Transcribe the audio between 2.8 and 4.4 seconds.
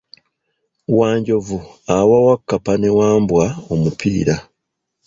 Wambwa omupiira.